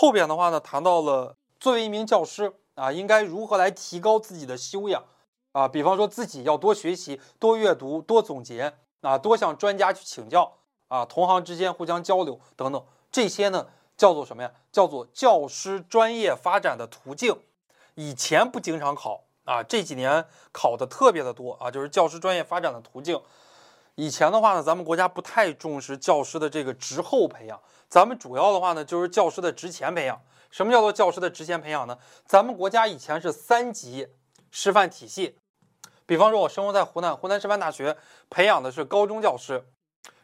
[0.00, 5.02] 后边的话呢，谈到了作为一名教师啊，应该如何来提高自己的修养
[5.50, 10.52] 啊，比方说自己要多学习、多阅读、多总结啊，多向专家去请教
[10.86, 12.80] 啊，同行之间互相交流等等，
[13.10, 13.66] 这些呢
[13.96, 14.52] 叫做什么呀？
[14.70, 17.36] 叫做教师专业发展的途径。
[17.96, 23.20] 以前不经常考啊，这几年考的特别的多啊，就是教师专业发展的途径。
[23.98, 30.20] 以前的话呢，咱们国家不太重视教师的这个职后培养，咱们主要的话呢就是教师的职前培养。
[30.50, 31.98] 什么叫做教师的职前培养呢？
[32.24, 34.06] 咱们国家以前是三级
[34.52, 35.36] 师范体系，
[36.06, 37.96] 比方说我生活在湖南，湖南师范大学
[38.30, 39.66] 培养的是高中教师，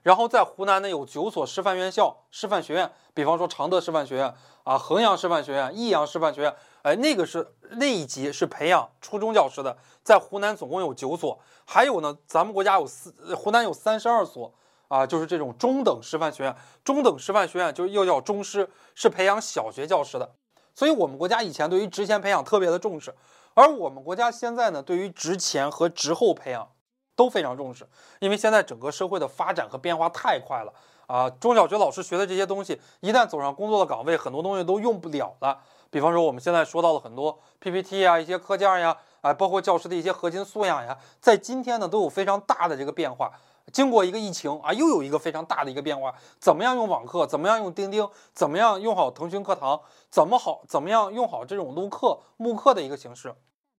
[0.02, 6.54] 然后在湖南呢有九所师范院校、师范学院，比方说常德师范学院啊、衡阳师范学院、益阳师范学院。
[6.84, 14.52] 哎，那个是那一级是培养初中教师的，在湖南总共有九所，还有呢，咱们国家有四，湖南有三十二所
[14.88, 16.54] 啊，就是这种中等师范学院。
[16.84, 20.34] 中等师范学院就又叫中师，是培养小学教师的。
[20.74, 23.14] 所以，我们国家以前对于职前培养特别的重视，
[23.54, 26.68] 而我们国家现在呢，对于职前和职后培养
[27.16, 30.70] 都非常重视，因为现在整个社会的发展和变化太快了
[31.06, 35.62] 啊，中小学老师学的这些东西，一旦走上工作的岗位，很多东西都用不了了。
[35.94, 43.30] 比方说，我们现在说到了很多 PPT 啊，一些课件呀，啊，包括教师的一些核心素养呀，在今天呢都有非常大的这个变化。
[43.72, 46.12] 经过一个疫情啊，又有一个非常大的一个变化。
[46.40, 47.24] 怎么样用网课？
[47.24, 48.10] 怎么样用钉钉？
[48.32, 49.80] 怎么样用好腾讯课堂？
[50.10, 50.62] 怎么好？
[50.66, 53.32] 怎么样用好这种录课、慕课的一个形式？